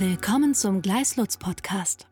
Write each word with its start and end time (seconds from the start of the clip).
Willkommen 0.00 0.54
zum 0.54 0.80
Gleislutz 0.80 1.38
Podcast. 1.38 2.06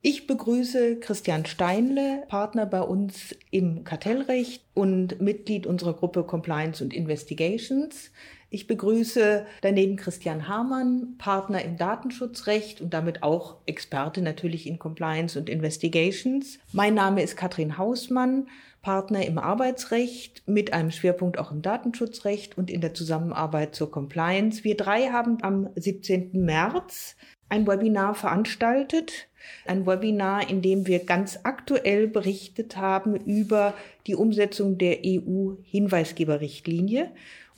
Ich 0.00 0.26
begrüße 0.26 1.00
Christian 1.00 1.44
Steinle, 1.44 2.24
Partner 2.28 2.64
bei 2.64 2.80
uns 2.80 3.36
im 3.50 3.84
Kartellrecht 3.84 4.64
und 4.72 5.20
Mitglied 5.20 5.66
unserer 5.66 5.92
Gruppe 5.92 6.24
Compliance 6.24 6.82
und 6.82 6.94
Investigations. 6.94 8.10
Ich 8.54 8.66
begrüße 8.68 9.44
daneben 9.62 9.96
Christian 9.96 10.46
Hamann, 10.46 11.16
Partner 11.18 11.64
im 11.64 11.76
Datenschutzrecht 11.76 12.80
und 12.80 12.94
damit 12.94 13.24
auch 13.24 13.56
Experte 13.66 14.22
natürlich 14.22 14.68
in 14.68 14.78
Compliance 14.78 15.36
und 15.36 15.50
Investigations. 15.50 16.60
Mein 16.70 16.94
Name 16.94 17.24
ist 17.24 17.36
Katrin 17.36 17.78
Hausmann, 17.78 18.46
Partner 18.80 19.26
im 19.26 19.38
Arbeitsrecht 19.38 20.44
mit 20.46 20.72
einem 20.72 20.92
Schwerpunkt 20.92 21.36
auch 21.36 21.50
im 21.50 21.62
Datenschutzrecht 21.62 22.56
und 22.56 22.70
in 22.70 22.80
der 22.80 22.94
Zusammenarbeit 22.94 23.74
zur 23.74 23.90
Compliance. 23.90 24.62
Wir 24.62 24.76
drei 24.76 25.08
haben 25.08 25.38
am 25.42 25.68
17. 25.74 26.30
März 26.34 27.16
ein 27.48 27.66
Webinar 27.66 28.14
veranstaltet. 28.14 29.26
Ein 29.66 29.84
Webinar, 29.84 30.48
in 30.48 30.62
dem 30.62 30.86
wir 30.86 31.00
ganz 31.00 31.40
aktuell 31.42 32.06
berichtet 32.06 32.76
haben 32.76 33.16
über 33.16 33.74
die 34.06 34.14
Umsetzung 34.14 34.78
der 34.78 34.98
EU-Hinweisgeberrichtlinie 35.04 37.10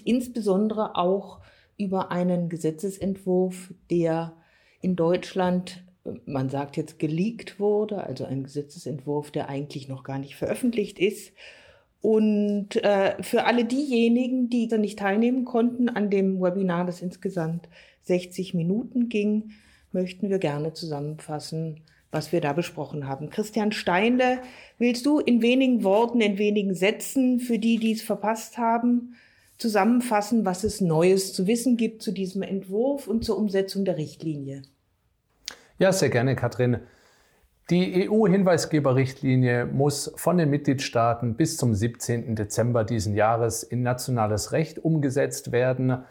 insbesondere 0.07 0.97
auch 0.97 1.41
über 1.79 2.11
einen 2.11 2.49
Gesetzesentwurf, 2.49 3.75
der 3.91 4.37
in 4.81 4.97
Deutschland, 4.97 5.85
man 6.25 6.49
sagt 6.49 6.77
jetzt 6.77 6.99
geleakt 6.99 7.59
wurde, 7.59 8.05
also 8.05 8.25
ein 8.25 8.45
Gesetzesentwurf, 8.45 9.31
der 9.31 9.49
eigentlich 9.49 9.89
noch 9.89 10.05
gar 10.05 10.19
nicht 10.19 10.37
veröffentlicht 10.37 10.99
ist. 10.99 11.33
Und 12.01 12.77
äh, 12.85 13.21
für 13.23 13.45
alle 13.45 13.65
diejenigen, 13.65 14.49
die 14.49 14.69
da 14.69 14.79
nicht 14.79 14.99
teilnehmen 14.99 15.45
konnten 15.45 15.89
an 15.89 16.09
dem 16.09 16.41
Webinar, 16.41 16.87
das 16.87 17.03
insgesamt 17.03 17.69
60 18.03 18.55
Minuten 18.55 19.09
ging, 19.09 19.51
möchten 19.93 20.31
wir 20.31 20.39
gerne 20.39 20.73
zusammenfassen, 20.73 21.81
was 22.13 22.31
wir 22.31 22.41
da 22.41 22.53
besprochen 22.53 23.09
haben. 23.09 23.31
Christian 23.31 23.73
Steinle, 23.73 24.39
willst 24.79 25.05
du 25.07 25.19
in 25.19 25.43
wenigen 25.43 25.83
Worten, 25.83 26.21
in 26.21 26.39
wenigen 26.39 26.75
Sätzen 26.75 27.41
für 27.41 27.59
die, 27.59 27.79
die 27.79 27.93
es 27.93 28.03
verpasst 28.03 28.59
haben, 28.59 29.17
zusammenfassen, 29.59 30.45
was 30.45 30.65
es 30.65 30.81
Neues 30.81 31.33
zu 31.33 31.47
wissen 31.47 31.77
gibt 31.77 32.03
zu 32.03 32.13
diesem 32.13 32.43
Entwurf 32.43 33.09
und 33.09 33.25
zur 33.25 33.39
Umsetzung 33.39 33.85
der 33.85 33.97
Richtlinie. 33.97 34.63
Ja, 35.79 35.93
sehr 35.93 36.11
gerne, 36.11 36.37
Katrin. 36.37 36.79
Die 37.69 38.09
EU-Hinweisgeberrichtlinie 38.09 39.67
muss 39.67 40.13
von 40.15 40.39
den 40.39 40.51
Mitgliedstaaten 40.51 41.35
bis 41.35 41.57
zum 41.57 41.75
17. 41.75 42.37
Dezember 42.37 42.85
diesen 42.85 43.15
Jahres 43.15 43.65
in 43.65 43.83
nationales 43.83 44.53
Recht 44.53 44.79
umgesetzt 44.79 45.51
werden. 45.51 46.05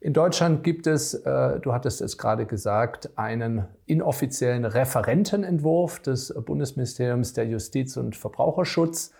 In 0.00 0.12
Deutschland 0.12 0.62
gibt 0.62 0.86
es, 0.86 1.14
äh, 1.14 1.60
du 1.60 1.72
hattest 1.72 2.02
es 2.02 2.18
gerade 2.18 2.44
gesagt, 2.44 3.10
einen 3.16 3.64
inoffiziellen 3.86 4.66
Referentenentwurf 4.66 5.98
des 6.00 6.32
Bundesministeriums 6.44 7.32
der 7.32 7.46
Justiz 7.46 7.96
und 7.96 8.14
Verbraucherschutz. 8.14 9.12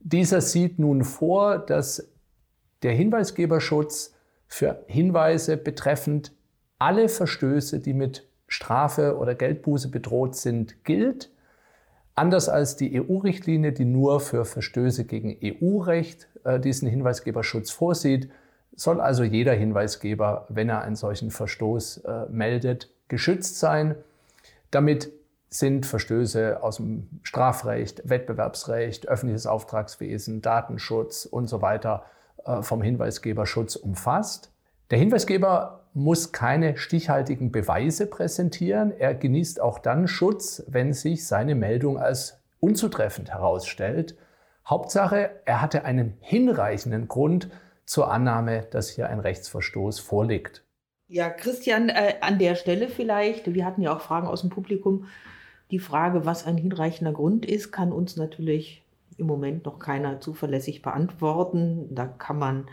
Dieser 0.00 0.40
sieht 0.40 0.80
nun 0.80 1.04
vor, 1.04 1.58
dass 1.58 2.10
der 2.82 2.92
Hinweisgeberschutz 2.92 4.14
für 4.48 4.82
Hinweise 4.86 5.56
betreffend 5.56 6.32
alle 6.78 7.08
Verstöße, 7.08 7.80
die 7.80 7.94
mit 7.94 8.26
Strafe 8.48 9.16
oder 9.16 9.34
Geldbuße 9.34 9.88
bedroht 9.90 10.34
sind, 10.34 10.84
gilt. 10.84 11.30
Anders 12.14 12.48
als 12.48 12.76
die 12.76 13.00
EU-Richtlinie, 13.00 13.72
die 13.72 13.84
nur 13.84 14.20
für 14.20 14.44
Verstöße 14.44 15.04
gegen 15.04 15.36
EU-Recht 15.42 16.28
äh, 16.44 16.58
diesen 16.58 16.88
Hinweisgeberschutz 16.88 17.70
vorsieht, 17.70 18.30
soll 18.74 19.00
also 19.00 19.22
jeder 19.22 19.52
Hinweisgeber, 19.52 20.46
wenn 20.48 20.68
er 20.68 20.82
einen 20.82 20.96
solchen 20.96 21.30
Verstoß 21.30 21.98
äh, 21.98 22.26
meldet, 22.30 22.90
geschützt 23.08 23.58
sein. 23.58 23.94
Damit 24.70 25.12
sind 25.48 25.86
Verstöße 25.86 26.62
aus 26.62 26.76
dem 26.76 27.08
Strafrecht, 27.22 28.08
Wettbewerbsrecht, 28.08 29.08
öffentliches 29.08 29.46
Auftragswesen, 29.46 30.42
Datenschutz 30.42 31.26
und 31.26 31.48
so 31.48 31.60
weiter 31.60 32.04
vom 32.62 32.82
Hinweisgeberschutz 32.82 33.76
umfasst. 33.76 34.52
Der 34.90 34.98
Hinweisgeber 34.98 35.80
muss 35.94 36.32
keine 36.32 36.76
stichhaltigen 36.76 37.50
Beweise 37.50 38.06
präsentieren. 38.06 38.92
Er 38.92 39.14
genießt 39.14 39.60
auch 39.60 39.78
dann 39.78 40.08
Schutz, 40.08 40.62
wenn 40.68 40.92
sich 40.92 41.26
seine 41.26 41.54
Meldung 41.54 41.98
als 41.98 42.40
unzutreffend 42.60 43.30
herausstellt. 43.30 44.16
Hauptsache, 44.66 45.30
er 45.44 45.60
hatte 45.60 45.84
einen 45.84 46.16
hinreichenden 46.20 47.08
Grund 47.08 47.50
zur 47.86 48.12
Annahme, 48.12 48.66
dass 48.70 48.90
hier 48.90 49.08
ein 49.08 49.18
Rechtsverstoß 49.18 49.98
vorliegt. 49.98 50.62
Ja, 51.08 51.28
Christian, 51.28 51.88
äh, 51.88 52.14
an 52.20 52.38
der 52.38 52.54
Stelle 52.54 52.88
vielleicht, 52.88 53.52
wir 53.52 53.64
hatten 53.64 53.82
ja 53.82 53.96
auch 53.96 54.00
Fragen 54.00 54.28
aus 54.28 54.42
dem 54.42 54.50
Publikum. 54.50 55.06
Die 55.72 55.80
Frage, 55.80 56.24
was 56.24 56.46
ein 56.46 56.56
hinreichender 56.56 57.12
Grund 57.12 57.44
ist, 57.46 57.72
kann 57.72 57.90
uns 57.90 58.16
natürlich 58.16 58.84
im 59.16 59.26
Moment 59.26 59.64
noch 59.64 59.78
keiner 59.78 60.20
zuverlässig 60.20 60.82
beantworten. 60.82 61.94
Da 61.94 62.06
kann 62.06 62.38
man 62.38 62.66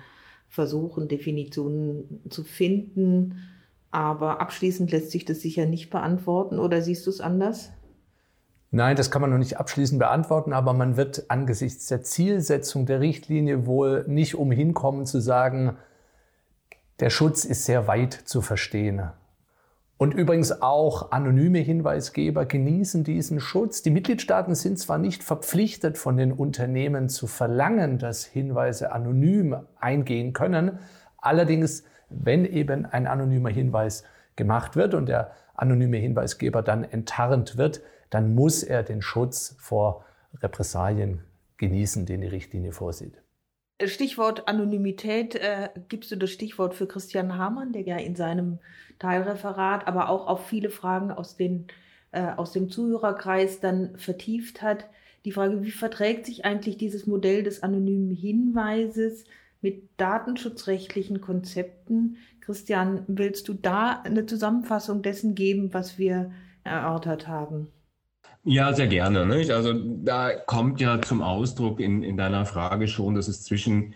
versuchen, 0.49 1.07
Definitionen 1.07 2.21
zu 2.29 2.43
finden. 2.43 3.39
Aber 3.91 4.41
abschließend 4.41 4.91
lässt 4.91 5.11
sich 5.11 5.25
das 5.25 5.41
sicher 5.41 5.65
nicht 5.65 5.89
beantworten. 5.89 6.59
Oder 6.59 6.81
siehst 6.81 7.05
du 7.05 7.09
es 7.09 7.21
anders? 7.21 7.71
Nein, 8.69 8.97
das 8.97 9.11
kann 9.11 9.21
man 9.21 9.31
noch 9.31 9.37
nicht 9.37 9.57
abschließend 9.57 9.97
beantworten, 9.97 10.51
aber 10.51 10.73
man 10.73 10.97
wird 10.97 11.29
angesichts 11.29 11.87
der 11.87 12.01
Zielsetzung 12.01 12.85
der 12.85 12.99
Richtlinie 12.99 13.65
wohl 13.65 14.03
nicht 14.07 14.35
umhin 14.35 14.73
kommen 14.73 15.05
zu 15.05 15.21
sagen, 15.21 15.77
der 16.99 17.09
Schutz 17.09 17.45
ist 17.45 17.63
sehr 17.63 17.87
weit 17.87 18.13
zu 18.13 18.41
verstehen. 18.41 19.03
Und 19.97 20.13
übrigens 20.13 20.61
auch 20.61 21.11
anonyme 21.11 21.57
Hinweisgeber 21.57 22.45
genießen 22.45 23.03
diesen 23.03 23.39
Schutz. 23.39 23.81
Die 23.81 23.89
Mitgliedstaaten 23.89 24.53
sind 24.53 24.77
zwar 24.77 24.99
nicht 24.99 25.23
verpflichtet, 25.23 25.97
von 25.97 26.17
den 26.17 26.31
Unternehmen 26.31 27.09
zu 27.09 27.25
verlangen, 27.25 27.97
dass 27.97 28.23
Hinweise 28.23 28.91
anonym 28.91 29.55
eingehen 29.79 30.33
können. 30.33 30.77
Allerdings, 31.17 31.83
wenn 32.09 32.45
eben 32.45 32.85
ein 32.85 33.07
anonymer 33.07 33.49
Hinweis 33.49 34.03
gemacht 34.35 34.75
wird 34.75 34.93
und 34.93 35.07
der 35.07 35.31
anonyme 35.55 35.97
Hinweisgeber 35.97 36.61
dann 36.61 36.83
enttarnt 36.83 37.57
wird, 37.57 37.81
dann 38.11 38.35
muss 38.35 38.61
er 38.61 38.83
den 38.83 39.01
Schutz 39.01 39.55
vor 39.59 40.05
Repressalien 40.41 41.23
genießen, 41.57 42.05
den 42.05 42.21
die 42.21 42.27
Richtlinie 42.27 42.71
vorsieht. 42.71 43.23
Stichwort 43.85 44.47
Anonymität, 44.47 45.35
äh, 45.35 45.69
gibst 45.87 46.11
du 46.11 46.15
das 46.15 46.31
Stichwort 46.31 46.73
für 46.73 46.87
Christian 46.87 47.37
Hamann, 47.37 47.73
der 47.73 47.83
ja 47.83 47.97
in 47.97 48.15
seinem 48.15 48.57
Teilreferat, 48.97 49.87
aber 49.87 50.09
auch 50.09 50.27
auf 50.27 50.47
viele 50.47 50.69
Fragen 50.69 51.11
aus, 51.11 51.35
den, 51.35 51.67
äh, 52.11 52.31
aus 52.35 52.53
dem 52.53 52.69
Zuhörerkreis 52.69 53.59
dann 53.59 53.95
vertieft 53.97 54.63
hat. 54.63 54.87
Die 55.25 55.31
Frage, 55.31 55.61
wie 55.63 55.71
verträgt 55.71 56.25
sich 56.25 56.43
eigentlich 56.45 56.77
dieses 56.77 57.05
Modell 57.05 57.43
des 57.43 57.61
anonymen 57.61 58.09
Hinweises 58.09 59.25
mit 59.61 59.83
datenschutzrechtlichen 59.97 61.21
Konzepten? 61.21 62.17
Christian, 62.41 63.03
willst 63.07 63.47
du 63.47 63.53
da 63.53 64.01
eine 64.03 64.25
Zusammenfassung 64.25 65.03
dessen 65.03 65.35
geben, 65.35 65.73
was 65.73 65.99
wir 65.99 66.31
erörtert 66.63 67.27
haben? 67.27 67.67
Ja, 68.49 68.73
sehr 68.73 68.87
gerne. 68.87 69.25
Nicht? 69.25 69.51
Also 69.51 69.73
da 69.73 70.31
kommt 70.33 70.79
ja 70.79 71.01
zum 71.01 71.21
Ausdruck 71.21 71.81
in, 71.81 72.01
in 72.01 72.15
deiner 72.15 72.45
Frage 72.45 72.87
schon, 72.87 73.13
dass 73.13 73.27
es 73.27 73.43
zwischen 73.43 73.93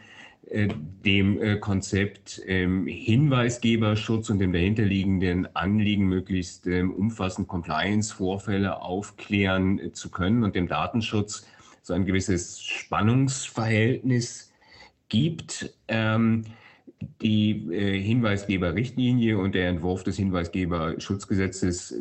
äh, 0.49 0.67
dem 1.05 1.41
äh, 1.41 1.55
Konzept 1.55 2.41
ähm, 2.45 2.85
Hinweisgeberschutz 2.85 4.29
und 4.29 4.39
dem 4.39 4.51
dahinterliegenden 4.51 5.55
Anliegen, 5.55 6.05
möglichst 6.05 6.67
ähm, 6.67 6.93
umfassend 6.93 7.47
Compliance-Vorfälle 7.47 8.81
aufklären 8.81 9.79
äh, 9.79 9.93
zu 9.93 10.11
können 10.11 10.43
und 10.43 10.53
dem 10.53 10.67
Datenschutz 10.67 11.47
so 11.81 11.93
ein 11.93 12.03
gewisses 12.03 12.61
Spannungsverhältnis 12.61 14.51
gibt. 15.07 15.73
Ähm, 15.87 16.43
die 17.21 17.51
äh, 17.71 18.01
Hinweisgeberrichtlinie 18.01 19.37
und 19.37 19.55
der 19.55 19.69
Entwurf 19.69 20.03
des 20.03 20.17
Hinweisgeberschutzgesetzes 20.17 21.91
äh, 21.91 21.97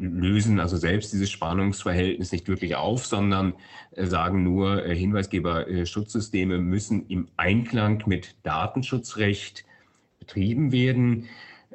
lösen 0.00 0.60
also 0.60 0.76
selbst 0.76 1.12
dieses 1.12 1.30
Spannungsverhältnis 1.30 2.32
nicht 2.32 2.48
wirklich 2.48 2.76
auf, 2.76 3.06
sondern 3.06 3.54
äh, 3.92 4.06
sagen 4.06 4.42
nur, 4.42 4.84
äh, 4.84 4.94
Hinweisgeberschutzsysteme 4.94 6.58
müssen 6.58 7.06
im 7.08 7.28
Einklang 7.36 8.02
mit 8.06 8.34
Datenschutzrecht 8.42 9.64
betrieben 10.18 10.72
werden. 10.72 11.28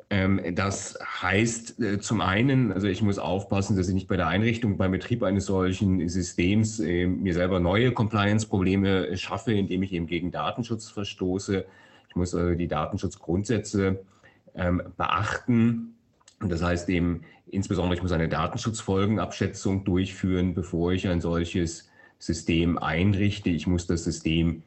Ähm, 0.09 0.55
das 0.55 0.97
heißt 1.21 1.79
äh, 1.79 1.99
zum 1.99 2.21
einen, 2.21 2.71
also 2.71 2.87
ich 2.87 3.01
muss 3.01 3.19
aufpassen, 3.19 3.77
dass 3.77 3.87
ich 3.87 3.93
nicht 3.93 4.07
bei 4.07 4.17
der 4.17 4.27
Einrichtung, 4.27 4.77
beim 4.77 4.91
Betrieb 4.91 5.23
eines 5.23 5.45
solchen 5.45 6.07
Systems 6.09 6.79
äh, 6.79 7.07
mir 7.07 7.33
selber 7.33 7.59
neue 7.59 7.91
Compliance-Probleme 7.91 9.15
schaffe, 9.17 9.53
indem 9.53 9.83
ich 9.83 9.93
eben 9.93 10.07
gegen 10.07 10.31
Datenschutz 10.31 10.89
verstoße 10.89 11.65
ich 12.11 12.15
muss 12.17 12.35
also 12.35 12.55
die 12.55 12.67
Datenschutzgrundsätze 12.67 14.03
ähm, 14.53 14.81
beachten. 14.97 15.95
Und 16.41 16.51
das 16.51 16.61
heißt 16.61 16.89
eben, 16.89 17.21
insbesondere 17.47 17.95
ich 17.95 18.01
muss 18.03 18.11
eine 18.11 18.27
Datenschutzfolgenabschätzung 18.27 19.85
durchführen, 19.85 20.53
bevor 20.53 20.91
ich 20.91 21.07
ein 21.07 21.21
solches 21.21 21.89
System 22.19 22.77
einrichte. 22.77 23.49
Ich 23.49 23.65
muss 23.65 23.87
das 23.87 24.03
System 24.03 24.63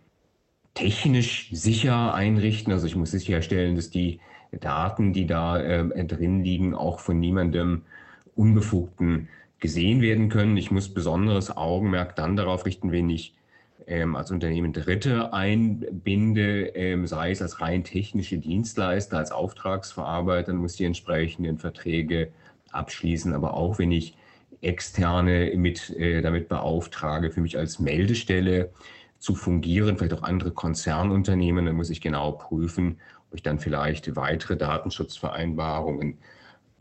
technisch 0.73 1.50
sicher 1.52 2.14
einrichten. 2.14 2.73
Also 2.73 2.87
ich 2.87 2.96
muss 2.96 3.11
sicherstellen, 3.11 3.76
dass 3.76 3.90
die 3.90 4.20
Daten, 4.50 5.12
die 5.12 5.26
da 5.26 5.61
äh, 5.61 6.05
drin 6.06 6.43
liegen, 6.43 6.75
auch 6.75 6.99
von 6.99 7.20
niemandem 7.20 7.82
Unbefugten 8.35 9.29
gesehen 9.61 10.00
werden 10.00 10.31
können. 10.31 10.56
Ich 10.56 10.70
muss 10.70 10.88
besonderes 10.88 11.55
Augenmerk 11.55 12.17
dann 12.17 12.37
darauf 12.37 12.64
richten, 12.64 12.90
wenn 12.90 13.11
ich 13.11 13.35
ähm, 13.87 14.17
als 14.17 14.31
Unternehmen 14.31 14.73
Dritte 14.73 15.33
einbinde, 15.33 16.69
ähm, 16.75 17.07
sei 17.07 17.31
es 17.31 17.43
als 17.43 17.61
rein 17.61 17.85
technische 17.85 18.39
Dienstleister, 18.39 19.19
als 19.19 19.33
Auftragsverarbeiter, 19.33 20.53
muss 20.55 20.77
die 20.77 20.85
entsprechenden 20.85 21.59
Verträge 21.59 22.33
abschließen. 22.71 23.35
Aber 23.35 23.55
auch 23.55 23.79
wenn 23.79 23.93
ich 23.93 24.17
externe 24.61 25.53
mit, 25.57 25.91
äh, 25.91 26.23
damit 26.23 26.49
beauftrage, 26.49 27.31
für 27.31 27.41
mich 27.41 27.59
als 27.59 27.79
Meldestelle 27.79 28.71
zu 29.19 29.35
fungieren, 29.35 29.97
vielleicht 29.97 30.15
auch 30.15 30.23
andere 30.23 30.51
Konzernunternehmen, 30.53 31.67
dann 31.67 31.77
muss 31.77 31.91
ich 31.91 32.01
genau 32.01 32.33
prüfen, 32.33 32.99
ob 33.29 33.35
ich 33.37 33.43
dann 33.43 33.59
vielleicht 33.59 34.17
weitere 34.17 34.57
Datenschutzvereinbarungen 34.57 36.19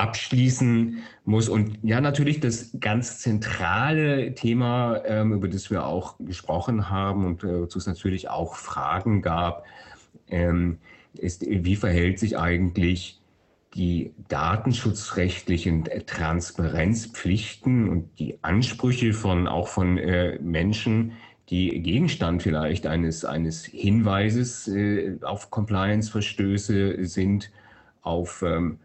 abschließen 0.04 1.02
muss. 1.24 1.48
Und 1.48 1.80
ja, 1.82 2.02
natürlich 2.02 2.42
das 2.42 2.76
ganz 2.80 3.20
zentrale 3.20 4.36
Thema, 4.36 5.02
ähm, 5.06 5.32
über 5.32 5.48
das 5.48 5.72
wir 5.72 5.86
auch 5.86 6.16
gesprochen 6.20 6.90
haben 6.90 7.26
und 7.26 7.44
äh, 7.44 7.62
wozu 7.62 7.78
es 7.80 7.88
natürlich 7.88 8.30
auch 8.30 8.56
Fragen 8.56 9.22
gab, 9.22 9.66
ähm, 10.28 10.80
ist, 11.14 11.46
wie 11.48 11.76
verhält 11.78 12.20
sich 12.20 12.38
eigentlich 12.38 13.20
die 13.76 14.12
datenschutzrechtlichen 14.28 15.86
Transparenzpflichten 16.06 17.90
und 17.90 18.10
die 18.20 18.38
Ansprüche 18.42 19.14
von 19.14 19.48
auch 19.48 19.68
von 19.68 19.98
äh, 19.98 20.38
Menschen, 20.40 21.14
die 21.50 21.82
Gegenstand 21.82 22.44
vielleicht 22.44 22.88
eines, 22.88 23.26
eines 23.26 23.66
Hinweises 23.66 24.68
äh, 24.68 25.18
auf 25.22 25.50
Compliance-Verstöße 25.50 27.06
sind, 27.06 27.52
auf 28.04 28.44
ähm, 28.46 28.80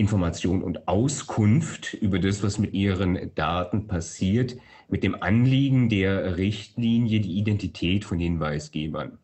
Information 0.00 0.62
und 0.62 0.88
Auskunft 0.88 1.94
über 1.94 2.18
das, 2.18 2.42
was 2.42 2.58
mit 2.58 2.72
ihren 2.72 3.34
Daten 3.34 3.86
passiert, 3.86 4.56
mit 4.88 5.04
dem 5.04 5.22
Anliegen 5.22 5.88
der 5.88 6.38
Richtlinie, 6.38 7.20
die 7.20 7.38
Identität 7.38 8.04
von 8.04 8.18
Hinweisgebern 8.18 9.18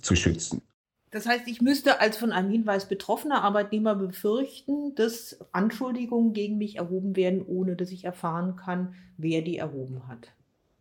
zu 0.00 0.16
schützen. 0.16 0.62
Das 1.10 1.26
heißt, 1.26 1.48
ich 1.48 1.60
müsste 1.60 2.00
als 2.00 2.16
von 2.16 2.32
einem 2.32 2.50
Hinweis 2.50 2.88
betroffener 2.88 3.42
Arbeitnehmer 3.42 3.94
befürchten, 3.94 4.94
dass 4.94 5.38
Anschuldigungen 5.52 6.32
gegen 6.32 6.58
mich 6.58 6.76
erhoben 6.76 7.16
werden, 7.16 7.44
ohne 7.46 7.76
dass 7.76 7.90
ich 7.90 8.04
erfahren 8.04 8.56
kann, 8.56 8.94
wer 9.16 9.42
die 9.42 9.56
erhoben 9.56 10.08
hat. 10.08 10.32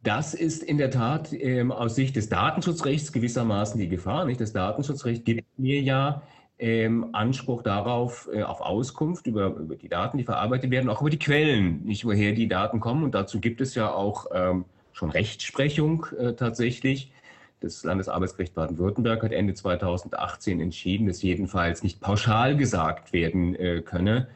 Das 0.04 0.36
ist 0.36 0.62
in 0.62 0.77
der 0.77 0.92
Tat 0.92 1.33
ähm, 1.33 1.72
aus 1.72 1.95
Sicht 1.95 2.16
des 2.16 2.30
Datenschutzrechts 2.30 3.12
gewissermaßen 3.12 3.80
die 3.80 3.89
Gefahr. 3.89 4.25
Nicht? 4.25 4.39
Das 4.39 4.54
Datenschutzrecht 4.54 5.25
gibt 5.25 5.57
mir 5.57 5.81
ja 5.81 6.22
ähm, 6.57 7.10
Anspruch 7.13 7.63
darauf, 7.63 8.30
äh, 8.34 8.44
auf 8.44 8.62
Auskunft 8.62 9.28
über, 9.28 9.48
über 9.48 9.75
die 9.75 9.90
Daten, 9.90 10.18
die 10.18 10.24
verarbeitet 10.24 10.72
werden, 10.72 10.90
auch 10.90 11.02
über 11.02 11.10
die 11.10 11.19
Quellen, 11.19 11.84
nicht 11.84 12.06
woher 12.06 12.31
die 12.31 12.48
Daten 12.48 12.80
kommen. 12.80 13.04
Und 13.04 13.13
dazu 13.13 13.42
gibt 13.42 13.60
es 13.62 13.75
ja 13.75 13.92
auch 13.92 14.28
ähm, 14.34 14.66
schon 14.94 15.10
Rechtsprechung 15.10 16.06
äh, 16.18 16.34
tatsächlich. 16.34 17.12
Das 17.60 17.84
Landesarbeitsgericht 17.84 18.54
Baden-Württemberg 18.54 19.24
hat 19.24 19.31
Ende 19.31 19.54
2018 19.54 20.62
entschieden, 20.62 21.07
dass 21.07 21.22
jedenfalls 21.22 21.84
nicht 21.84 22.00
pauschal 22.00 22.56
gesagt 22.56 23.12
werden 23.12 23.56
äh, 23.56 23.81
könne, 23.81 24.28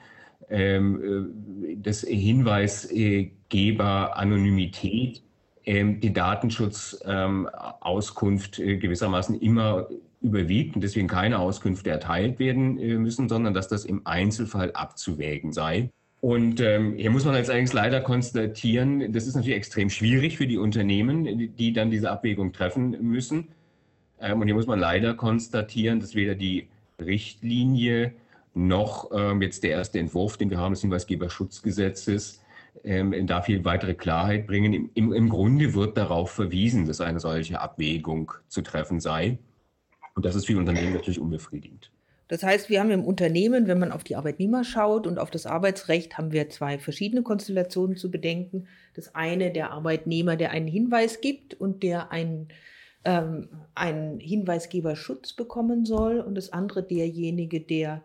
ähm, 0.49 1.63
äh, 1.63 1.75
dass 1.75 2.01
Hinweisgeber 2.01 4.17
Anonymität 4.17 5.21
ähm, 5.65 5.99
die 5.99 6.11
Datenschutzauskunft 6.11 8.59
ähm, 8.59 8.67
äh, 8.67 8.77
gewissermaßen 8.77 9.39
immer 9.39 9.87
überwiegt 10.21 10.75
und 10.75 10.81
deswegen 10.81 11.07
keine 11.07 11.39
Auskünfte 11.39 11.89
erteilt 11.89 12.39
werden 12.39 12.77
äh, 12.77 12.95
müssen, 12.95 13.29
sondern 13.29 13.53
dass 13.53 13.67
das 13.67 13.85
im 13.85 14.05
Einzelfall 14.05 14.71
abzuwägen 14.73 15.53
sei. 15.53 15.89
Und 16.21 16.59
ähm, 16.59 16.95
hier 16.95 17.11
muss 17.11 17.23
man 17.23 17.35
jetzt 17.35 17.49
eigentlich 17.49 17.71
leider 17.71 18.01
konstatieren, 18.01 19.13
das 19.13 19.25
ist 19.25 19.35
natürlich 19.35 19.55
extrem 19.55 19.89
schwierig 19.89 20.37
für 20.37 20.47
die 20.47 20.57
Unternehmen, 20.57 21.55
die 21.55 21.71
dann 21.71 21.91
diese 21.91 22.11
Abwägung 22.11 22.51
treffen 22.51 22.97
müssen. 23.01 23.47
Ähm, 24.19 24.41
und 24.41 24.47
hier 24.47 24.55
muss 24.55 24.67
man 24.67 24.79
leider 24.79 25.13
konstatieren, 25.13 26.01
dass 26.01 26.15
weder 26.15 26.35
die 26.35 26.67
Richtlinie 26.99 28.13
noch 28.53 29.11
ähm, 29.13 29.41
jetzt 29.41 29.63
der 29.63 29.71
erste 29.71 29.99
Entwurf, 29.99 30.35
den 30.35 30.49
wir 30.49 30.57
haben, 30.57 30.73
des 30.73 30.81
Hinweisgeberschutzgesetzes, 30.81 32.41
ähm, 32.83 33.25
da 33.25 33.41
viel 33.41 33.63
weitere 33.63 33.93
Klarheit 33.93 34.45
bringen. 34.45 34.89
Im, 34.93 35.13
Im 35.13 35.29
Grunde 35.29 35.73
wird 35.73 35.95
darauf 35.95 36.31
verwiesen, 36.31 36.85
dass 36.85 36.99
eine 36.99 37.21
solche 37.21 37.61
Abwägung 37.61 38.33
zu 38.49 38.61
treffen 38.61 38.99
sei. 38.99 39.37
Und 40.15 40.25
das 40.25 40.35
ist 40.35 40.47
für 40.47 40.57
Unternehmen 40.57 40.93
natürlich 40.93 41.19
unbefriedigend. 41.19 41.91
Das 42.29 42.43
heißt, 42.43 42.69
wir 42.69 42.79
haben 42.79 42.91
im 42.91 43.03
Unternehmen, 43.03 43.67
wenn 43.67 43.79
man 43.79 43.91
auf 43.91 44.03
die 44.03 44.15
Arbeitnehmer 44.15 44.63
schaut 44.63 45.07
und 45.07 45.17
auf 45.17 45.31
das 45.31 45.47
Arbeitsrecht, 45.47 46.17
haben 46.17 46.31
wir 46.31 46.47
zwei 46.49 46.77
verschiedene 46.77 47.23
Konstellationen 47.23 47.97
zu 47.97 48.11
bedenken. 48.11 48.67
Das 48.95 49.15
eine 49.15 49.51
der 49.51 49.71
Arbeitnehmer, 49.71 50.35
der 50.35 50.51
einen 50.51 50.67
Hinweis 50.67 51.21
gibt 51.21 51.55
und 51.55 51.81
der 51.81 52.11
einen, 52.11 52.49
ähm, 53.03 53.49
einen 53.73 54.19
Hinweisgeberschutz 54.19 55.33
bekommen 55.33 55.85
soll. 55.85 56.19
Und 56.19 56.35
das 56.35 56.53
andere 56.53 56.83
derjenige, 56.83 57.61
der 57.61 58.03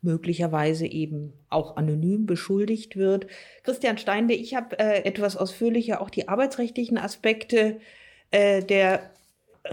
möglicherweise 0.00 0.86
eben 0.86 1.34
auch 1.50 1.76
anonym 1.76 2.24
beschuldigt 2.24 2.96
wird. 2.96 3.26
Christian 3.64 3.98
Steinde, 3.98 4.32
ich 4.32 4.54
habe 4.54 4.78
äh, 4.78 5.04
etwas 5.04 5.36
ausführlicher 5.36 6.00
auch 6.00 6.08
die 6.08 6.28
arbeitsrechtlichen 6.28 6.96
Aspekte 6.96 7.80
äh, 8.30 8.62
der 8.62 9.10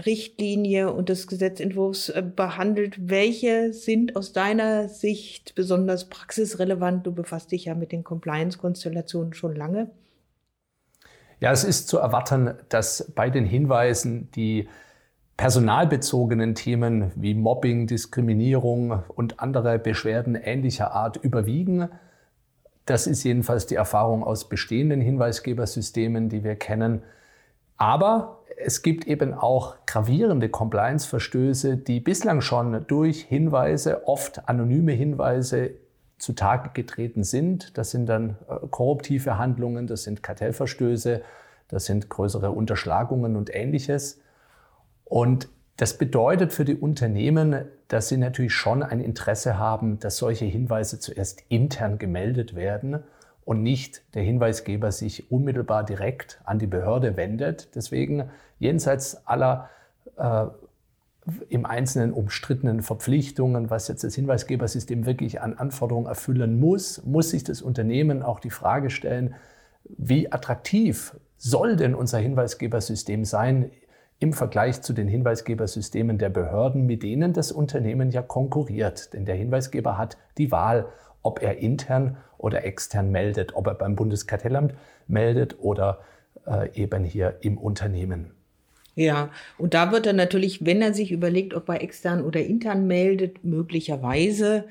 Richtlinie 0.04 0.92
und 0.92 1.08
des 1.08 1.26
Gesetzentwurfs 1.26 2.08
äh, 2.10 2.22
behandelt. 2.22 3.08
Welche 3.08 3.72
sind 3.72 4.16
aus 4.16 4.32
deiner 4.32 4.88
Sicht 4.88 5.54
besonders 5.54 6.08
praxisrelevant? 6.08 7.06
Du 7.06 7.12
befasst 7.12 7.52
dich 7.52 7.66
ja 7.66 7.74
mit 7.74 7.92
den 7.92 8.04
Compliance-Konstellationen 8.04 9.32
schon 9.32 9.56
lange. 9.56 9.90
Ja, 11.40 11.52
es 11.52 11.64
ist 11.64 11.88
zu 11.88 11.98
erwarten, 11.98 12.54
dass 12.68 13.12
bei 13.14 13.30
den 13.30 13.44
Hinweisen 13.44 14.30
die 14.32 14.68
personalbezogenen 15.36 16.54
Themen 16.54 17.12
wie 17.14 17.34
Mobbing, 17.34 17.86
Diskriminierung 17.86 19.02
und 19.08 19.38
andere 19.40 19.78
Beschwerden 19.78 20.34
ähnlicher 20.34 20.92
Art 20.92 21.18
überwiegen. 21.18 21.90
Das 22.86 23.06
ist 23.06 23.22
jedenfalls 23.24 23.66
die 23.66 23.74
Erfahrung 23.74 24.24
aus 24.24 24.48
bestehenden 24.48 25.00
Hinweisgebersystemen, 25.00 26.30
die 26.30 26.42
wir 26.42 26.56
kennen. 26.56 27.02
Aber 27.76 28.42
es 28.56 28.82
gibt 28.82 29.06
eben 29.06 29.34
auch 29.34 29.76
gravierende 29.86 30.48
Compliance-Verstöße, 30.48 31.76
die 31.76 32.00
bislang 32.00 32.40
schon 32.40 32.86
durch 32.86 33.22
Hinweise, 33.22 34.06
oft 34.08 34.48
anonyme 34.48 34.92
Hinweise, 34.92 35.72
zutage 36.18 36.70
getreten 36.72 37.24
sind. 37.24 37.76
Das 37.76 37.90
sind 37.90 38.06
dann 38.06 38.36
äh, 38.48 38.66
korruptive 38.70 39.38
Handlungen, 39.38 39.86
das 39.86 40.04
sind 40.04 40.22
Kartellverstöße, 40.22 41.20
das 41.68 41.84
sind 41.84 42.08
größere 42.08 42.50
Unterschlagungen 42.50 43.36
und 43.36 43.54
ähnliches. 43.54 44.20
Und 45.04 45.48
das 45.76 45.98
bedeutet 45.98 46.54
für 46.54 46.64
die 46.64 46.76
Unternehmen, 46.76 47.66
dass 47.88 48.08
sie 48.08 48.16
natürlich 48.16 48.54
schon 48.54 48.82
ein 48.82 49.00
Interesse 49.00 49.58
haben, 49.58 49.98
dass 49.98 50.16
solche 50.16 50.46
Hinweise 50.46 50.98
zuerst 50.98 51.44
intern 51.48 51.98
gemeldet 51.98 52.54
werden 52.54 53.04
und 53.46 53.62
nicht 53.62 54.02
der 54.14 54.24
Hinweisgeber 54.24 54.90
sich 54.90 55.30
unmittelbar 55.30 55.84
direkt 55.84 56.40
an 56.44 56.58
die 56.58 56.66
Behörde 56.66 57.16
wendet. 57.16 57.76
Deswegen 57.76 58.28
jenseits 58.58 59.24
aller 59.24 59.70
äh, 60.16 60.46
im 61.48 61.64
Einzelnen 61.64 62.12
umstrittenen 62.12 62.82
Verpflichtungen, 62.82 63.70
was 63.70 63.86
jetzt 63.86 64.02
das 64.02 64.16
Hinweisgebersystem 64.16 65.06
wirklich 65.06 65.40
an 65.40 65.54
Anforderungen 65.54 66.06
erfüllen 66.06 66.58
muss, 66.58 67.04
muss 67.04 67.30
sich 67.30 67.44
das 67.44 67.62
Unternehmen 67.62 68.24
auch 68.24 68.40
die 68.40 68.50
Frage 68.50 68.90
stellen, 68.90 69.36
wie 69.96 70.32
attraktiv 70.32 71.16
soll 71.36 71.76
denn 71.76 71.94
unser 71.94 72.18
Hinweisgebersystem 72.18 73.24
sein 73.24 73.70
im 74.18 74.32
Vergleich 74.32 74.82
zu 74.82 74.92
den 74.92 75.06
Hinweisgebersystemen 75.06 76.18
der 76.18 76.30
Behörden, 76.30 76.84
mit 76.86 77.04
denen 77.04 77.32
das 77.32 77.52
Unternehmen 77.52 78.10
ja 78.10 78.22
konkurriert. 78.22 79.12
Denn 79.12 79.24
der 79.24 79.36
Hinweisgeber 79.36 79.98
hat 79.98 80.16
die 80.36 80.50
Wahl, 80.50 80.86
ob 81.26 81.42
er 81.42 81.58
intern 81.58 82.16
oder 82.38 82.64
extern 82.64 83.10
meldet, 83.10 83.54
ob 83.56 83.66
er 83.66 83.74
beim 83.74 83.96
Bundeskartellamt 83.96 84.74
meldet 85.08 85.56
oder 85.58 86.00
äh, 86.46 86.70
eben 86.80 87.04
hier 87.04 87.38
im 87.40 87.58
Unternehmen. 87.58 88.30
Ja, 88.94 89.30
und 89.58 89.74
da 89.74 89.92
wird 89.92 90.06
er 90.06 90.14
natürlich, 90.14 90.64
wenn 90.64 90.80
er 90.80 90.94
sich 90.94 91.12
überlegt, 91.12 91.52
ob 91.52 91.68
er 91.68 91.82
extern 91.82 92.24
oder 92.24 92.40
intern 92.40 92.86
meldet, 92.86 93.44
möglicherweise 93.44 94.64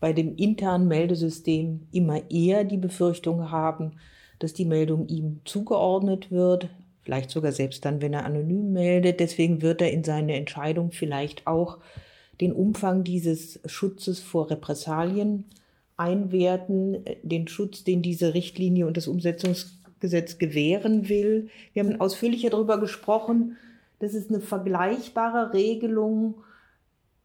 bei 0.00 0.12
dem 0.12 0.36
internen 0.36 0.88
Meldesystem 0.88 1.86
immer 1.92 2.30
eher 2.30 2.64
die 2.64 2.76
Befürchtung 2.76 3.50
haben, 3.50 3.92
dass 4.38 4.52
die 4.52 4.64
Meldung 4.64 5.06
ihm 5.08 5.40
zugeordnet 5.44 6.30
wird, 6.30 6.68
vielleicht 7.02 7.30
sogar 7.30 7.52
selbst 7.52 7.84
dann, 7.84 8.02
wenn 8.02 8.12
er 8.12 8.24
anonym 8.24 8.72
meldet. 8.72 9.20
Deswegen 9.20 9.62
wird 9.62 9.80
er 9.80 9.92
in 9.92 10.04
seine 10.04 10.34
Entscheidung 10.36 10.90
vielleicht 10.90 11.46
auch 11.46 11.78
den 12.40 12.52
Umfang 12.52 13.04
dieses 13.04 13.60
Schutzes 13.66 14.20
vor 14.20 14.50
Repressalien 14.50 15.44
einwerten, 16.00 17.04
den 17.22 17.46
Schutz, 17.46 17.84
den 17.84 18.00
diese 18.00 18.32
Richtlinie 18.32 18.86
und 18.86 18.96
das 18.96 19.06
Umsetzungsgesetz 19.06 20.38
gewähren 20.38 21.08
will. 21.08 21.50
Wir 21.74 21.84
haben 21.84 22.00
ausführlicher 22.00 22.48
darüber 22.50 22.80
gesprochen, 22.80 23.58
dass 23.98 24.14
es 24.14 24.30
eine 24.30 24.40
vergleichbare 24.40 25.52
Regelung 25.52 26.36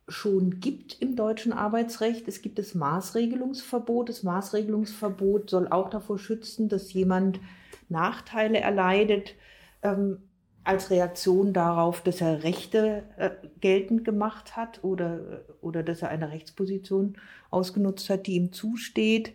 schon 0.10 0.60
gibt 0.60 1.01
im 1.01 1.15
deutschen 1.15 1.53
Arbeitsrecht. 1.53 2.27
Es 2.27 2.41
gibt 2.41 2.60
das 2.60 2.75
Maßregelungsverbot. 2.75 4.10
Das 4.10 4.24
Maßregelungsverbot 4.24 5.50
soll 5.50 5.70
auch 5.70 5.89
davor 5.89 6.20
schützen, 6.20 6.67
dass 6.70 6.94
jemand 6.94 7.39
Nachteile 7.88 8.60
erleidet 8.60 9.36
ähm, 9.82 10.17
als 10.65 10.89
Reaktion 10.89 11.53
darauf, 11.53 12.01
dass 12.01 12.22
er 12.22 12.43
Rechte 12.43 13.03
äh, 13.17 13.29
geltend 13.62 14.03
gemacht 14.03 14.57
hat 14.57 14.84
oder, 14.84 15.43
oder 15.62 15.84
dass 15.84 16.01
er 16.01 16.10
eine 16.10 16.31
Rechtsposition 16.31 17.17
ausgenutzt 17.51 18.10
hat, 18.10 18.27
die 18.27 18.34
ihm 18.34 18.51
zusteht. 18.51 19.34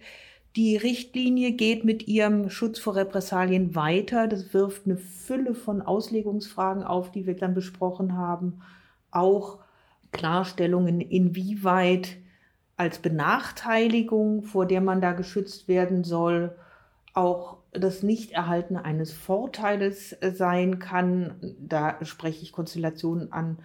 Die 0.57 0.77
Richtlinie 0.77 1.53
geht 1.53 1.85
mit 1.85 2.09
ihrem 2.09 2.51
Schutz 2.51 2.81
vor 2.81 2.97
Repressalien 2.97 3.77
weiter. 3.77 4.27
Das 4.27 4.53
wirft 4.53 4.87
eine 4.87 4.97
Fülle 4.97 5.55
von 5.55 5.81
Auslegungsfragen 5.81 6.83
auf, 6.83 7.13
die 7.13 7.27
wir 7.27 7.37
dann 7.37 7.55
besprochen 7.55 8.17
haben. 8.17 8.61
Auch 9.13 9.61
Klarstellungen, 10.11 11.01
inwieweit 11.01 12.17
als 12.77 12.99
Benachteiligung, 12.99 14.43
vor 14.43 14.67
der 14.67 14.81
man 14.81 15.01
da 15.01 15.13
geschützt 15.13 15.69
werden 15.69 16.03
soll, 16.03 16.57
auch 17.15 17.60
das 17.73 18.03
Nichterhalten 18.03 18.77
eines 18.77 19.13
Vorteiles 19.13 20.17
sein 20.33 20.79
kann. 20.79 21.55
Da 21.59 22.05
spreche 22.05 22.43
ich 22.43 22.53
Konstellationen 22.53 23.33
an, 23.33 23.59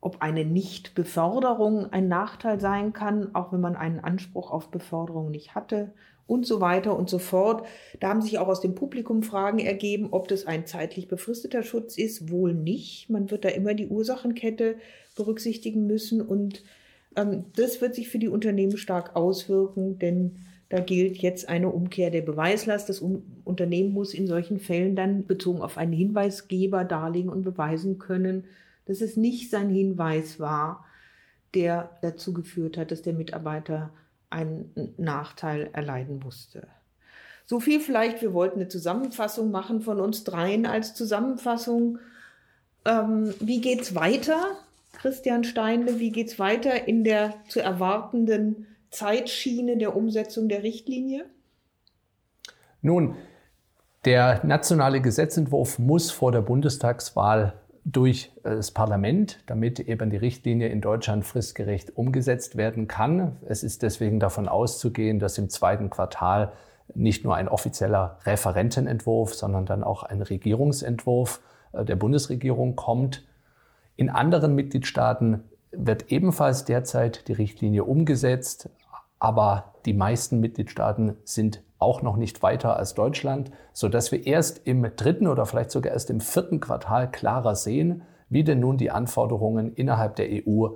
ob 0.00 0.22
eine 0.22 0.44
Nichtbeförderung 0.44 1.92
ein 1.92 2.08
Nachteil 2.08 2.60
sein 2.60 2.92
kann, 2.92 3.34
auch 3.34 3.52
wenn 3.52 3.60
man 3.60 3.76
einen 3.76 4.00
Anspruch 4.00 4.50
auf 4.50 4.70
Beförderung 4.70 5.30
nicht 5.30 5.54
hatte 5.54 5.92
und 6.26 6.46
so 6.46 6.60
weiter 6.60 6.96
und 6.96 7.08
so 7.08 7.18
fort. 7.18 7.66
Da 7.98 8.08
haben 8.10 8.22
sich 8.22 8.38
auch 8.38 8.48
aus 8.48 8.60
dem 8.60 8.74
Publikum 8.74 9.22
Fragen 9.22 9.58
ergeben, 9.58 10.08
ob 10.10 10.28
das 10.28 10.46
ein 10.46 10.66
zeitlich 10.66 11.08
befristeter 11.08 11.62
Schutz 11.62 11.96
ist. 11.96 12.30
Wohl 12.30 12.54
nicht. 12.54 13.08
Man 13.10 13.30
wird 13.30 13.44
da 13.44 13.48
immer 13.48 13.74
die 13.74 13.88
Ursachenkette 13.88 14.76
berücksichtigen 15.16 15.86
müssen 15.86 16.20
und 16.20 16.62
ähm, 17.16 17.46
das 17.56 17.80
wird 17.80 17.94
sich 17.94 18.08
für 18.08 18.18
die 18.18 18.28
Unternehmen 18.28 18.76
stark 18.76 19.16
auswirken, 19.16 19.98
denn 19.98 20.36
da 20.68 20.80
gilt 20.80 21.18
jetzt 21.18 21.48
eine 21.48 21.70
Umkehr 21.70 22.10
der 22.10 22.20
Beweislast. 22.22 22.88
Das 22.88 23.00
Unternehmen 23.00 23.92
muss 23.92 24.12
in 24.12 24.26
solchen 24.26 24.60
Fällen 24.60 24.96
dann 24.96 25.26
bezogen 25.26 25.62
auf 25.62 25.78
einen 25.78 25.92
Hinweisgeber 25.92 26.84
darlegen 26.84 27.30
und 27.30 27.42
beweisen 27.42 27.98
können, 27.98 28.44
dass 28.84 29.00
es 29.00 29.16
nicht 29.16 29.50
sein 29.50 29.70
Hinweis 29.70 30.38
war, 30.38 30.84
der 31.54 31.90
dazu 32.02 32.34
geführt 32.34 32.76
hat, 32.76 32.90
dass 32.90 33.00
der 33.00 33.14
Mitarbeiter 33.14 33.90
einen 34.28 34.94
Nachteil 34.98 35.70
erleiden 35.72 36.20
musste. 36.22 36.68
So 37.46 37.60
viel 37.60 37.80
vielleicht, 37.80 38.20
wir 38.20 38.34
wollten 38.34 38.60
eine 38.60 38.68
Zusammenfassung 38.68 39.50
machen 39.50 39.80
von 39.80 40.00
uns 40.00 40.22
dreien 40.24 40.66
als 40.66 40.94
Zusammenfassung. 40.94 41.98
Ähm, 42.84 43.32
wie 43.40 43.62
geht's 43.62 43.94
weiter, 43.94 44.58
Christian 44.92 45.44
Steinle? 45.44 45.98
Wie 45.98 46.10
geht's 46.10 46.38
weiter 46.38 46.86
in 46.86 47.04
der 47.04 47.34
zu 47.48 47.60
erwartenden 47.60 48.66
Zeitschiene 48.90 49.76
der 49.76 49.96
Umsetzung 49.96 50.48
der 50.48 50.62
Richtlinie? 50.62 51.26
Nun, 52.80 53.16
der 54.04 54.44
nationale 54.44 55.00
Gesetzentwurf 55.00 55.78
muss 55.78 56.10
vor 56.10 56.32
der 56.32 56.42
Bundestagswahl 56.42 57.54
durch 57.84 58.32
äh, 58.44 58.56
das 58.56 58.70
Parlament, 58.70 59.40
damit 59.46 59.80
eben 59.80 60.10
die 60.10 60.16
Richtlinie 60.16 60.68
in 60.68 60.80
Deutschland 60.80 61.24
fristgerecht 61.24 61.96
umgesetzt 61.96 62.56
werden 62.56 62.86
kann. 62.86 63.36
Es 63.46 63.62
ist 63.62 63.82
deswegen 63.82 64.20
davon 64.20 64.48
auszugehen, 64.48 65.18
dass 65.18 65.38
im 65.38 65.48
zweiten 65.48 65.90
Quartal 65.90 66.52
nicht 66.94 67.24
nur 67.24 67.34
ein 67.34 67.48
offizieller 67.48 68.18
Referentenentwurf, 68.24 69.34
sondern 69.34 69.66
dann 69.66 69.84
auch 69.84 70.02
ein 70.02 70.22
Regierungsentwurf 70.22 71.40
äh, 71.72 71.84
der 71.84 71.96
Bundesregierung 71.96 72.76
kommt. 72.76 73.26
In 73.96 74.10
anderen 74.10 74.54
Mitgliedstaaten 74.54 75.44
wird 75.72 76.10
ebenfalls 76.10 76.64
derzeit 76.64 77.28
die 77.28 77.32
Richtlinie 77.32 77.84
umgesetzt, 77.84 78.70
aber 79.18 79.74
die 79.84 79.94
meisten 79.94 80.40
Mitgliedstaaten 80.40 81.16
sind 81.24 81.62
auch 81.78 82.02
noch 82.02 82.16
nicht 82.16 82.42
weiter 82.42 82.76
als 82.76 82.94
Deutschland, 82.94 83.50
sodass 83.72 84.10
wir 84.10 84.26
erst 84.26 84.66
im 84.66 84.82
dritten 84.96 85.26
oder 85.26 85.46
vielleicht 85.46 85.70
sogar 85.70 85.92
erst 85.92 86.10
im 86.10 86.20
vierten 86.20 86.60
Quartal 86.60 87.10
klarer 87.10 87.54
sehen, 87.54 88.02
wie 88.28 88.44
denn 88.44 88.60
nun 88.60 88.76
die 88.76 88.90
Anforderungen 88.90 89.72
innerhalb 89.74 90.16
der 90.16 90.28
EU 90.30 90.68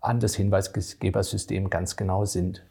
an 0.00 0.20
das 0.20 0.34
Hinweisgebersystem 0.34 1.70
ganz 1.70 1.96
genau 1.96 2.24
sind. 2.24 2.64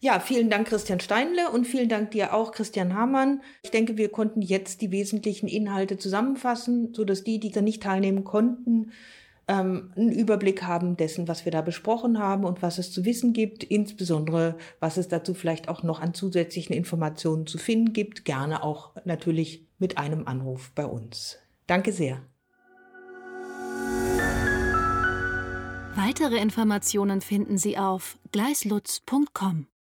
Ja, 0.00 0.20
vielen 0.20 0.50
Dank, 0.50 0.68
Christian 0.68 1.00
Steinle, 1.00 1.50
und 1.50 1.66
vielen 1.66 1.88
Dank 1.88 2.10
dir 2.10 2.34
auch, 2.34 2.52
Christian 2.52 2.94
Hamann. 2.94 3.40
Ich 3.62 3.70
denke, 3.70 3.96
wir 3.96 4.10
konnten 4.10 4.42
jetzt 4.42 4.82
die 4.82 4.90
wesentlichen 4.90 5.48
Inhalte 5.48 5.96
zusammenfassen, 5.96 6.92
sodass 6.92 7.24
die, 7.24 7.40
die 7.40 7.50
da 7.50 7.62
nicht 7.62 7.82
teilnehmen 7.82 8.22
konnten, 8.22 8.92
ähm, 9.48 9.92
einen 9.96 10.12
Überblick 10.12 10.62
haben 10.62 10.96
dessen, 10.96 11.28
was 11.28 11.44
wir 11.44 11.52
da 11.52 11.62
besprochen 11.62 12.18
haben 12.18 12.44
und 12.44 12.62
was 12.62 12.78
es 12.78 12.92
zu 12.92 13.04
wissen 13.04 13.32
gibt, 13.32 13.62
insbesondere 13.64 14.56
was 14.80 14.96
es 14.96 15.08
dazu 15.08 15.34
vielleicht 15.34 15.68
auch 15.68 15.82
noch 15.82 16.00
an 16.00 16.14
zusätzlichen 16.14 16.74
Informationen 16.74 17.46
zu 17.46 17.58
finden 17.58 17.92
gibt, 17.92 18.24
gerne 18.24 18.62
auch 18.62 18.92
natürlich 19.04 19.66
mit 19.78 19.98
einem 19.98 20.26
Anruf 20.26 20.72
bei 20.74 20.86
uns. 20.86 21.38
Danke 21.66 21.92
sehr. 21.92 22.22
Weitere 25.94 26.36
Informationen 26.36 27.20
finden 27.20 27.56
Sie 27.56 27.78
auf 27.78 28.18
gleislutz.com. 28.30 29.66